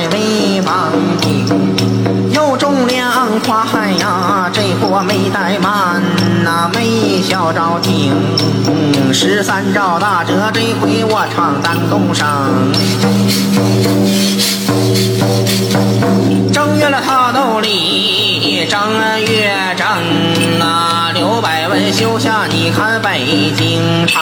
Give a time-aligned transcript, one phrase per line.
[0.00, 1.46] 在为王庭，
[2.32, 6.02] 有重量跨海呀，这货没怠慢
[6.42, 8.10] 呐，没小着停。
[9.12, 12.48] 十三招大折，这回我唱丹东上。
[16.50, 18.80] 正月了他兜里，正
[19.20, 19.86] 月正
[20.66, 24.20] 啊，刘百文休下，看北京城，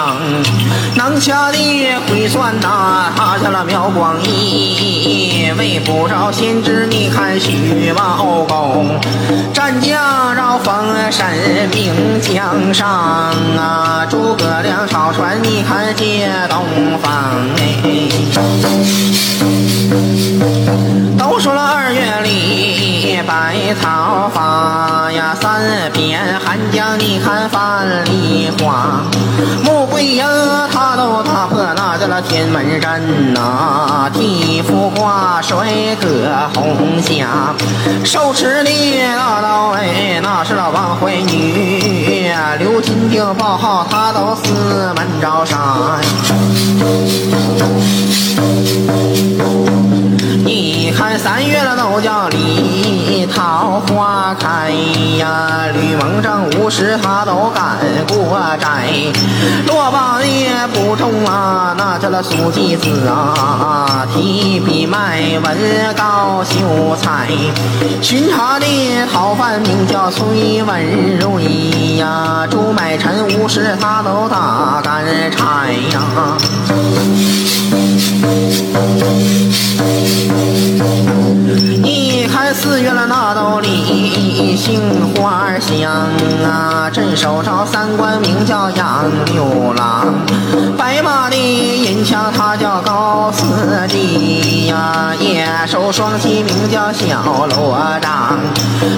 [0.96, 1.58] 能掐的
[2.08, 8.98] 会算呐，他下了苗光义，为不着先知，你看徐茂公，
[9.52, 10.74] 战将绕封
[11.10, 11.24] 神
[11.70, 12.88] 兵江上
[13.56, 16.64] 啊，诸葛亮草船，你看借东
[17.02, 17.12] 方
[17.56, 17.62] 哎。
[21.18, 21.77] 都说了二
[23.28, 25.60] 百草发呀，三
[25.92, 29.02] 边寒江你看范梨花，
[29.62, 30.24] 穆桂英
[30.72, 35.58] 她都打破那叫了天门阵呐，替父挂帅
[36.00, 37.54] 哥红霞，
[38.02, 38.70] 手持的
[39.14, 46.00] 那刀哎，那是那王怀女，刘金定报号她都四门招杀
[50.46, 52.97] 你看三月了都叫里
[53.34, 54.70] 桃花开
[55.18, 58.88] 呀，吕蒙正五十他都赶过寨，
[59.66, 65.56] 落榜也不中啊，那叫了苏继子啊，提笔卖文
[65.96, 67.28] 高秀才，
[68.02, 68.66] 巡查的
[69.12, 77.27] 逃犯名叫崔文瑞呀，朱买臣无事他都打干柴呀。
[88.98, 90.12] 叫杨六郎，
[90.76, 98.38] 白马的银枪他叫高司机呀，野兽双骑名叫小罗章，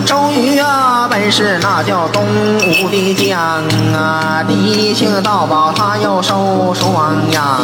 [0.07, 2.23] 周瑜啊本是那叫东
[2.57, 3.39] 吴的将
[3.95, 7.61] 啊，敌情盗宝他又收双阳。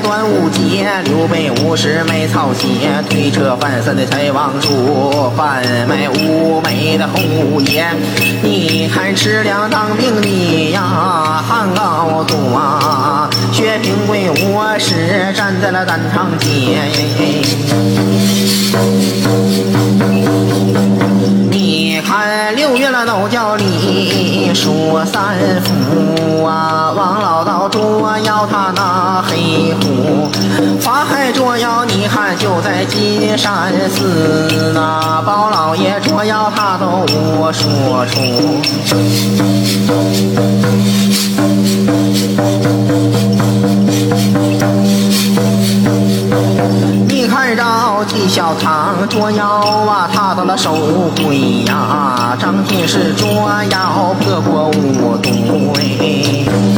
[0.00, 7.86] 端午节，刘备五十没草鞋，推车翻身的财王叔，贩卖乌梅的红五爷。
[8.42, 16.80] 你看吃粮当兵的呀，汉高祖啊，薛平贵我是站在了丹长街。
[21.50, 25.72] 你看六月了都叫李说三夫
[32.66, 38.20] 在金山寺那，包老爷捉妖他都无说出。
[47.06, 47.62] 你看着
[48.08, 49.46] 纪晓堂捉妖
[49.86, 50.74] 啊，他到了手
[51.22, 53.28] 鬼呀，张天师捉
[53.70, 56.75] 妖破过五毒哎。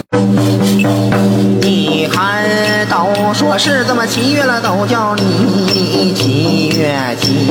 [3.58, 7.47] 是这么七月了，都叫你七月七，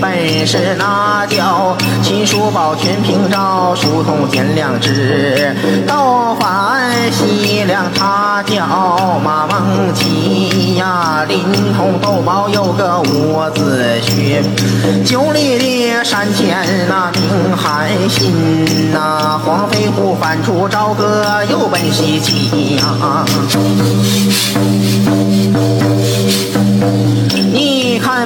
[0.00, 5.54] 本是那叫秦叔宝全凭照，书童见良知，
[5.86, 11.38] 道反西凉他叫马孟起呀，临
[11.76, 14.42] 潼斗宝有个伍子胥，
[15.04, 23.24] 九里的山前那明海心呐，黄飞虎翻出朝歌又奔西岐呀。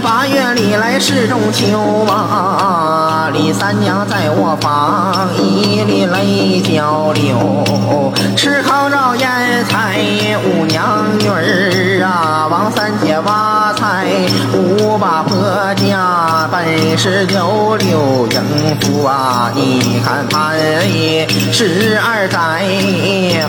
[0.00, 9.98] 八月里来是中秋啊，李三娘在我房一粒泪交流，吃糠着腌菜
[10.44, 14.06] 五娘女儿啊，王三姐挖菜
[14.52, 20.56] 五把婆家，本是有刘应福啊，你看潘
[20.86, 22.64] 里十二载，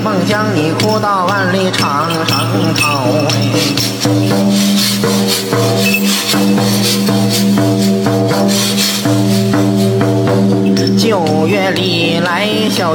[0.04, 3.26] 梦将你哭到万里长城头。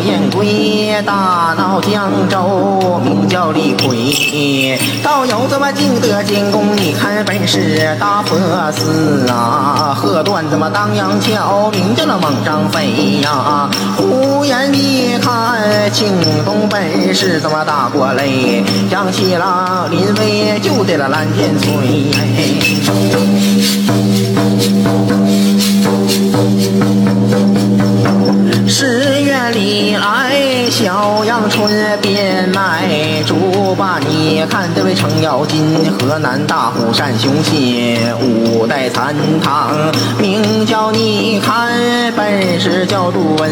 [0.03, 4.79] 燕归，大闹江州，名叫李逵。
[5.03, 8.37] 道友这么敬德建功，你看本是大佛
[8.73, 9.95] 寺啊。
[9.97, 13.69] 喝断这么当阳桥，名叫那猛张飞呀。
[13.97, 16.09] 呼延一看庆
[16.45, 22.11] 东本是这么大国雷，杨七郎临危就得了蓝天翠。
[30.83, 32.89] 小阳春边卖
[33.27, 39.73] 猪吧，你看这位程咬金，河南大虎山雄心，五代残唐，
[40.19, 41.71] 名叫你看，
[42.17, 43.51] 本是叫杜文，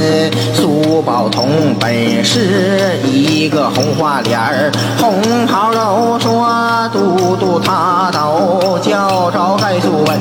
[0.55, 10.19] 苏宝同本是一个红花脸儿，红袍肉说都督他都叫着盖苏文。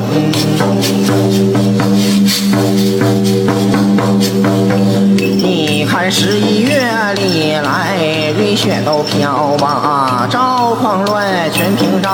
[6.10, 6.80] 十一月
[7.16, 12.08] 里来，瑞雪都飘吧，照匡乱，全凭着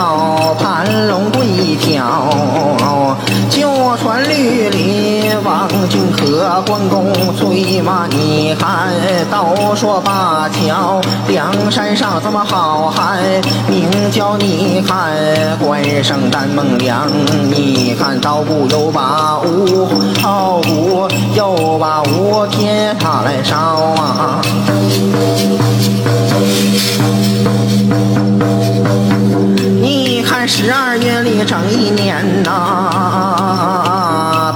[0.59, 2.29] 盘龙对挑，
[3.51, 8.89] 就传绿林王君和关公催马，你看
[9.31, 13.19] 都说八桥梁山上这么好汉，
[13.69, 15.13] 名叫你看
[15.59, 17.07] 关胜单孟良，
[17.51, 19.89] 你看刀不又把五
[20.23, 24.41] 好鼓又把五天他来烧啊！
[31.45, 33.43] 整一年呐，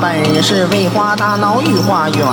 [0.00, 2.26] 本是为花大闹御花园，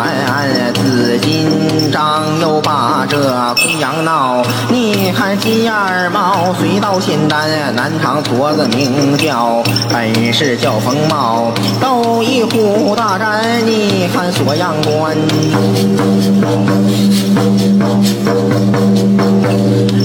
[0.73, 3.17] 紫金章又把这
[3.55, 4.41] 昆阳闹。
[4.69, 5.73] 你看金眼
[6.11, 9.61] 猫随到仙丹，南唐矬子名叫
[9.91, 15.15] 本是叫冯茂，斗一虎大战，你看锁阳关。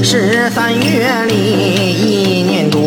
[0.03, 1.90] 十三月里，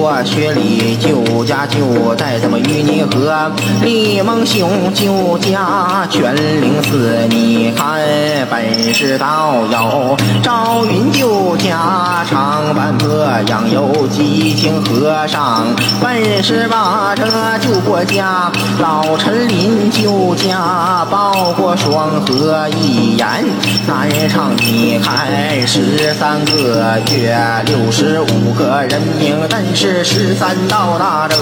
[0.03, 3.49] 一年多雪里，酒家就在这么淤泥河。
[3.83, 8.01] 李蒙兄酒家全灵寺，你看
[8.51, 13.07] 本是道友赵云酒家常伴坡
[13.47, 15.67] 杨有激情和尚，
[16.01, 17.23] 本是把这
[17.59, 23.25] 救国家老陈林酒家抱过双河一言
[23.87, 27.33] 南唱，你看十三个月
[27.65, 31.35] 六十五个人名，但是十三道大者。